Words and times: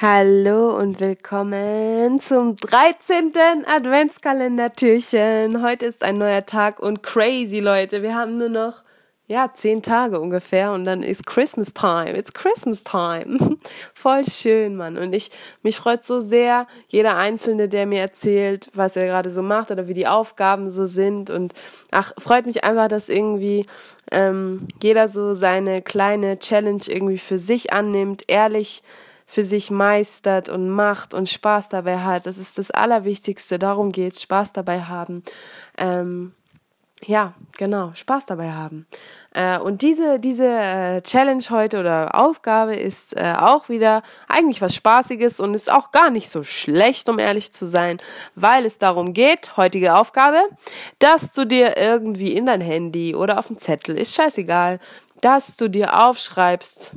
Hallo 0.00 0.78
und 0.78 1.00
willkommen 1.00 2.20
zum 2.20 2.54
13. 2.54 3.32
Adventskalender-Türchen. 3.66 5.60
Heute 5.60 5.86
ist 5.86 6.04
ein 6.04 6.18
neuer 6.18 6.46
Tag 6.46 6.78
und 6.78 7.02
crazy, 7.02 7.58
Leute. 7.58 8.00
Wir 8.00 8.14
haben 8.14 8.36
nur 8.36 8.48
noch, 8.48 8.84
ja, 9.26 9.50
zehn 9.52 9.82
Tage 9.82 10.20
ungefähr 10.20 10.70
und 10.70 10.84
dann 10.84 11.02
ist 11.02 11.26
Christmas 11.26 11.74
time. 11.74 12.16
It's 12.16 12.32
Christmas 12.32 12.84
time. 12.84 13.56
Voll 13.92 14.24
schön, 14.24 14.76
Mann. 14.76 14.96
Und 14.98 15.16
ich, 15.16 15.32
mich 15.64 15.78
freut 15.78 16.04
so 16.04 16.20
sehr, 16.20 16.68
jeder 16.86 17.16
Einzelne, 17.16 17.68
der 17.68 17.84
mir 17.84 18.00
erzählt, 18.00 18.70
was 18.74 18.94
er 18.94 19.08
gerade 19.08 19.30
so 19.30 19.42
macht 19.42 19.72
oder 19.72 19.88
wie 19.88 19.94
die 19.94 20.06
Aufgaben 20.06 20.70
so 20.70 20.84
sind. 20.84 21.28
Und 21.28 21.54
ach, 21.90 22.12
freut 22.18 22.46
mich 22.46 22.62
einfach, 22.62 22.86
dass 22.86 23.08
irgendwie 23.08 23.66
ähm, 24.12 24.68
jeder 24.80 25.08
so 25.08 25.34
seine 25.34 25.82
kleine 25.82 26.38
Challenge 26.38 26.82
irgendwie 26.86 27.18
für 27.18 27.40
sich 27.40 27.72
annimmt, 27.72 28.22
ehrlich 28.28 28.84
für 29.30 29.44
sich 29.44 29.70
meistert 29.70 30.48
und 30.48 30.70
macht 30.70 31.12
und 31.12 31.28
Spaß 31.28 31.68
dabei 31.68 31.98
hat. 31.98 32.24
Das 32.24 32.38
ist 32.38 32.56
das 32.56 32.70
Allerwichtigste. 32.70 33.58
Darum 33.58 33.92
geht's. 33.92 34.22
Spaß 34.22 34.54
dabei 34.54 34.80
haben. 34.80 35.22
Ähm, 35.76 36.32
ja, 37.04 37.34
genau, 37.58 37.92
Spaß 37.94 38.24
dabei 38.24 38.52
haben. 38.52 38.86
Äh, 39.34 39.58
und 39.58 39.82
diese, 39.82 40.18
diese 40.18 40.48
äh, 40.48 41.02
Challenge 41.02 41.44
heute 41.50 41.78
oder 41.78 42.14
Aufgabe 42.14 42.74
ist 42.74 43.14
äh, 43.16 43.34
auch 43.38 43.68
wieder 43.68 44.02
eigentlich 44.28 44.62
was 44.62 44.74
Spaßiges 44.74 45.40
und 45.40 45.52
ist 45.52 45.70
auch 45.70 45.92
gar 45.92 46.10
nicht 46.10 46.30
so 46.30 46.42
schlecht, 46.42 47.08
um 47.10 47.18
ehrlich 47.18 47.52
zu 47.52 47.66
sein, 47.66 47.98
weil 48.34 48.64
es 48.64 48.78
darum 48.78 49.12
geht, 49.12 49.58
heutige 49.58 49.94
Aufgabe, 49.94 50.40
dass 50.98 51.32
du 51.32 51.44
dir 51.44 51.76
irgendwie 51.76 52.32
in 52.32 52.46
dein 52.46 52.62
Handy 52.62 53.14
oder 53.14 53.38
auf 53.38 53.48
dem 53.48 53.58
Zettel, 53.58 53.96
ist 53.96 54.14
scheißegal, 54.14 54.80
dass 55.20 55.56
du 55.56 55.68
dir 55.68 56.02
aufschreibst, 56.02 56.94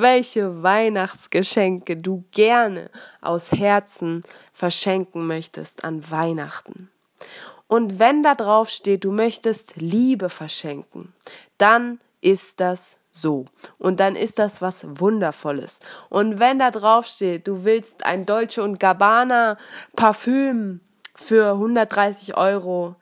welche 0.00 0.62
Weihnachtsgeschenke 0.62 1.96
du 1.96 2.24
gerne 2.30 2.90
aus 3.20 3.52
Herzen 3.52 4.22
verschenken 4.52 5.26
möchtest 5.26 5.84
an 5.84 6.10
Weihnachten. 6.10 6.90
Und 7.66 7.98
wenn 7.98 8.22
da 8.22 8.34
drauf 8.34 8.70
steht, 8.70 9.04
du 9.04 9.12
möchtest 9.12 9.76
Liebe 9.76 10.30
verschenken, 10.30 11.12
dann 11.58 12.00
ist 12.20 12.60
das 12.60 12.96
so. 13.10 13.46
Und 13.78 14.00
dann 14.00 14.16
ist 14.16 14.38
das 14.38 14.62
was 14.62 14.86
Wundervolles. 14.98 15.80
Und 16.08 16.38
wenn 16.38 16.58
da 16.58 16.70
drauf 16.70 17.06
steht, 17.06 17.46
du 17.46 17.64
willst 17.64 18.04
ein 18.04 18.26
Dolce 18.26 18.62
und 18.62 18.80
Gabbana 18.80 19.56
Parfüm 19.94 20.80
für 21.14 21.52
130 21.52 22.36
Euro 22.36 22.96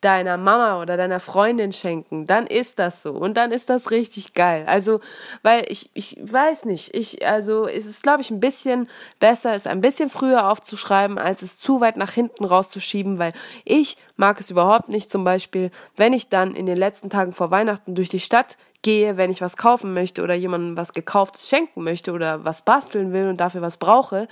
deiner 0.00 0.36
Mama 0.36 0.80
oder 0.80 0.96
deiner 0.96 1.18
Freundin 1.18 1.72
schenken, 1.72 2.26
dann 2.26 2.46
ist 2.46 2.78
das 2.78 3.02
so 3.02 3.12
und 3.12 3.36
dann 3.36 3.50
ist 3.50 3.68
das 3.68 3.90
richtig 3.90 4.34
geil. 4.34 4.64
Also, 4.66 5.00
weil 5.42 5.64
ich 5.68 5.90
ich 5.94 6.16
weiß 6.20 6.66
nicht, 6.66 6.94
ich 6.94 7.26
also 7.26 7.66
es 7.66 7.84
ist 7.84 8.02
glaube 8.02 8.22
ich 8.22 8.30
ein 8.30 8.40
bisschen 8.40 8.88
besser, 9.18 9.54
es 9.54 9.66
ein 9.66 9.80
bisschen 9.80 10.08
früher 10.08 10.48
aufzuschreiben, 10.50 11.18
als 11.18 11.42
es 11.42 11.58
zu 11.58 11.80
weit 11.80 11.96
nach 11.96 12.12
hinten 12.12 12.44
rauszuschieben, 12.44 13.18
weil 13.18 13.32
ich 13.64 13.96
mag 14.16 14.40
es 14.40 14.50
überhaupt 14.50 14.88
nicht 14.88 15.10
zum 15.10 15.24
Beispiel, 15.24 15.70
wenn 15.96 16.12
ich 16.12 16.28
dann 16.28 16.54
in 16.54 16.66
den 16.66 16.76
letzten 16.76 17.10
Tagen 17.10 17.32
vor 17.32 17.50
Weihnachten 17.50 17.94
durch 17.94 18.08
die 18.08 18.20
Stadt 18.20 18.56
gehe, 18.82 19.16
wenn 19.16 19.30
ich 19.30 19.40
was 19.40 19.56
kaufen 19.56 19.94
möchte 19.94 20.22
oder 20.22 20.34
jemandem 20.34 20.76
was 20.76 20.92
gekauftes 20.92 21.48
schenken 21.48 21.82
möchte 21.82 22.12
oder 22.12 22.44
was 22.44 22.62
basteln 22.62 23.12
will 23.12 23.28
und 23.28 23.38
dafür 23.38 23.62
was 23.62 23.76
brauche, 23.76 24.28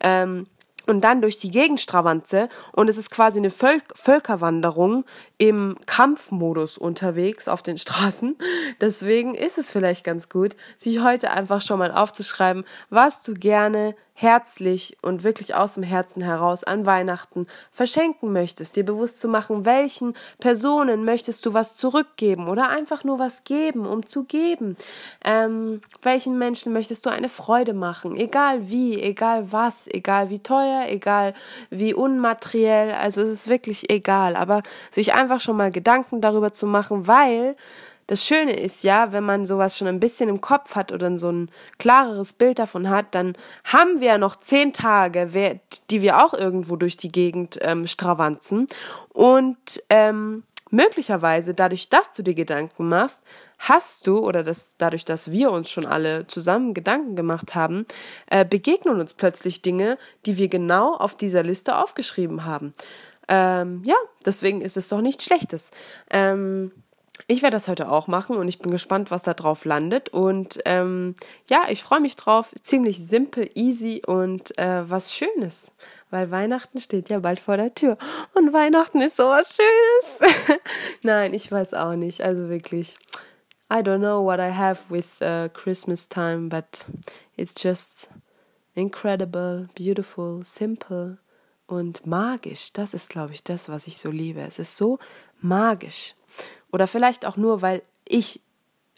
ähm, 0.00 0.46
und 0.88 1.02
dann 1.02 1.20
durch 1.22 1.38
die 1.38 1.50
Gegend 1.50 1.80
stravanze 1.80 2.48
und 2.72 2.88
es 2.88 2.96
ist 2.96 3.10
quasi 3.10 3.38
eine 3.38 3.50
Völk 3.50 3.82
Völkerwanderung 3.94 5.04
im 5.36 5.76
Kampfmodus 5.86 6.78
unterwegs 6.78 7.46
auf 7.46 7.62
den 7.62 7.78
Straßen. 7.78 8.36
Deswegen 8.80 9.34
ist 9.34 9.58
es 9.58 9.70
vielleicht 9.70 10.02
ganz 10.02 10.28
gut, 10.28 10.56
sich 10.78 11.02
heute 11.02 11.30
einfach 11.30 11.60
schon 11.60 11.78
mal 11.78 11.92
aufzuschreiben, 11.92 12.64
was 12.90 13.22
du 13.22 13.34
gerne 13.34 13.94
herzlich 14.20 14.96
und 15.00 15.22
wirklich 15.22 15.54
aus 15.54 15.74
dem 15.74 15.84
Herzen 15.84 16.22
heraus 16.22 16.64
an 16.64 16.86
Weihnachten 16.86 17.46
verschenken 17.70 18.32
möchtest, 18.32 18.74
dir 18.74 18.84
bewusst 18.84 19.20
zu 19.20 19.28
machen, 19.28 19.64
welchen 19.64 20.14
Personen 20.40 21.04
möchtest 21.04 21.46
du 21.46 21.54
was 21.54 21.76
zurückgeben 21.76 22.48
oder 22.48 22.68
einfach 22.68 23.04
nur 23.04 23.20
was 23.20 23.44
geben, 23.44 23.86
um 23.86 24.04
zu 24.04 24.24
geben. 24.24 24.76
Ähm, 25.24 25.82
welchen 26.02 26.36
Menschen 26.36 26.72
möchtest 26.72 27.06
du 27.06 27.10
eine 27.10 27.28
Freude 27.28 27.74
machen, 27.74 28.16
egal 28.16 28.68
wie, 28.68 29.00
egal 29.00 29.52
was, 29.52 29.86
egal 29.86 30.30
wie 30.30 30.40
teuer, 30.40 30.86
egal 30.88 31.32
wie 31.70 31.94
unmateriell, 31.94 32.90
also 32.94 33.22
es 33.22 33.30
ist 33.30 33.48
wirklich 33.48 33.88
egal, 33.88 34.34
aber 34.34 34.64
sich 34.90 35.14
einfach 35.14 35.40
schon 35.40 35.56
mal 35.56 35.70
Gedanken 35.70 36.20
darüber 36.20 36.52
zu 36.52 36.66
machen, 36.66 37.06
weil 37.06 37.54
das 38.08 38.24
Schöne 38.24 38.58
ist 38.58 38.84
ja, 38.84 39.12
wenn 39.12 39.22
man 39.22 39.44
sowas 39.46 39.76
schon 39.76 39.86
ein 39.86 40.00
bisschen 40.00 40.30
im 40.30 40.40
Kopf 40.40 40.74
hat 40.74 40.92
oder 40.92 41.16
so 41.18 41.30
ein 41.30 41.50
klareres 41.78 42.32
Bild 42.32 42.58
davon 42.58 42.88
hat, 42.88 43.14
dann 43.14 43.36
haben 43.64 44.00
wir 44.00 44.08
ja 44.08 44.18
noch 44.18 44.36
zehn 44.36 44.72
Tage, 44.72 45.60
die 45.90 46.02
wir 46.02 46.24
auch 46.24 46.32
irgendwo 46.32 46.76
durch 46.76 46.96
die 46.96 47.12
Gegend 47.12 47.58
ähm, 47.60 47.86
stravanzen. 47.86 48.66
Und 49.12 49.82
ähm, 49.90 50.42
möglicherweise, 50.70 51.52
dadurch, 51.52 51.90
dass 51.90 52.12
du 52.12 52.22
dir 52.22 52.32
Gedanken 52.32 52.88
machst, 52.88 53.20
hast 53.58 54.06
du, 54.06 54.18
oder 54.20 54.42
das, 54.42 54.74
dadurch, 54.78 55.04
dass 55.04 55.30
wir 55.30 55.50
uns 55.50 55.70
schon 55.70 55.84
alle 55.84 56.26
zusammen 56.28 56.72
Gedanken 56.72 57.14
gemacht 57.14 57.54
haben, 57.54 57.84
äh, 58.30 58.46
begegnen 58.46 58.98
uns 59.00 59.12
plötzlich 59.12 59.60
Dinge, 59.60 59.98
die 60.24 60.38
wir 60.38 60.48
genau 60.48 60.94
auf 60.94 61.14
dieser 61.14 61.42
Liste 61.42 61.76
aufgeschrieben 61.76 62.46
haben. 62.46 62.72
Ähm, 63.28 63.82
ja, 63.84 63.96
deswegen 64.24 64.62
ist 64.62 64.78
es 64.78 64.88
doch 64.88 65.02
nichts 65.02 65.24
Schlechtes. 65.24 65.72
Ähm, 66.10 66.72
ich 67.30 67.42
werde 67.42 67.56
das 67.56 67.68
heute 67.68 67.90
auch 67.90 68.06
machen 68.06 68.36
und 68.36 68.48
ich 68.48 68.58
bin 68.58 68.70
gespannt, 68.70 69.10
was 69.10 69.22
da 69.22 69.34
drauf 69.34 69.66
landet. 69.66 70.08
Und 70.08 70.60
ähm, 70.64 71.14
ja, 71.46 71.66
ich 71.68 71.82
freue 71.82 72.00
mich 72.00 72.16
drauf. 72.16 72.54
Ziemlich 72.62 73.06
simpel, 73.06 73.50
easy 73.54 74.02
und 74.06 74.56
äh, 74.58 74.88
was 74.88 75.14
Schönes. 75.14 75.72
Weil 76.10 76.30
Weihnachten 76.30 76.80
steht 76.80 77.10
ja 77.10 77.18
bald 77.18 77.38
vor 77.38 77.58
der 77.58 77.74
Tür. 77.74 77.98
Und 78.32 78.54
Weihnachten 78.54 79.02
ist 79.02 79.16
sowas 79.16 79.56
Schönes. 79.56 80.32
Nein, 81.02 81.34
ich 81.34 81.52
weiß 81.52 81.74
auch 81.74 81.96
nicht. 81.96 82.22
Also 82.22 82.48
wirklich. 82.48 82.96
I 83.70 83.80
don't 83.82 83.98
know 83.98 84.24
what 84.24 84.38
I 84.40 84.50
have 84.50 84.84
with 84.88 85.20
uh, 85.20 85.50
Christmas 85.52 86.08
time, 86.08 86.48
but 86.48 86.86
it's 87.36 87.54
just 87.62 88.08
incredible, 88.74 89.68
beautiful, 89.74 90.42
simple 90.42 91.18
und 91.66 92.06
magisch. 92.06 92.72
Das 92.72 92.94
ist, 92.94 93.10
glaube 93.10 93.34
ich, 93.34 93.44
das, 93.44 93.68
was 93.68 93.86
ich 93.86 93.98
so 93.98 94.10
liebe. 94.10 94.40
Es 94.40 94.58
ist 94.58 94.78
so 94.78 94.98
magisch. 95.42 96.14
Oder 96.72 96.86
vielleicht 96.86 97.26
auch 97.26 97.36
nur, 97.36 97.62
weil 97.62 97.82
ich 98.06 98.40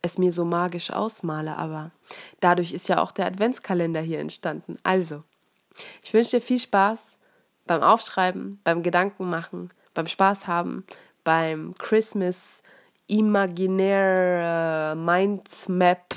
es 0.02 0.18
mir 0.18 0.32
so 0.32 0.44
magisch 0.44 0.90
ausmale, 0.90 1.56
aber 1.56 1.90
dadurch 2.40 2.72
ist 2.72 2.88
ja 2.88 3.02
auch 3.02 3.12
der 3.12 3.26
Adventskalender 3.26 4.00
hier 4.00 4.20
entstanden. 4.20 4.78
Also, 4.82 5.22
ich 6.02 6.12
wünsche 6.12 6.38
dir 6.38 6.42
viel 6.42 6.58
Spaß 6.58 7.16
beim 7.66 7.82
Aufschreiben, 7.82 8.60
beim 8.64 8.82
Gedankenmachen, 8.82 9.70
beim 9.94 10.06
Spaß 10.06 10.46
haben, 10.46 10.84
beim 11.24 11.74
Christmas 11.78 12.62
Imaginär 13.06 14.94
Mind 14.96 15.68
Map 15.68 16.14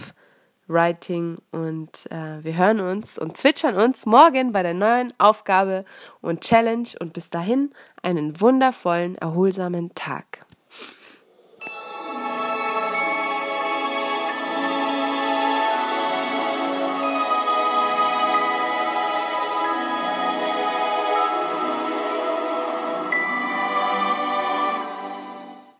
Writing 0.67 1.37
und 1.51 2.09
äh, 2.09 2.43
wir 2.43 2.55
hören 2.55 2.79
uns 2.79 3.17
und 3.19 3.35
zwitschern 3.35 3.75
uns 3.75 4.05
morgen 4.05 4.53
bei 4.53 4.63
der 4.63 4.73
neuen 4.73 5.11
Aufgabe 5.17 5.85
und 6.21 6.41
Challenge 6.41 6.87
und 6.99 7.13
bis 7.13 7.29
dahin 7.29 7.71
einen 8.01 8.39
wundervollen, 8.39 9.15
erholsamen 9.17 9.93
Tag. 9.93 10.45